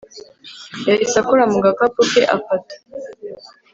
[0.87, 2.75] yahise akora mu gakapu ke afata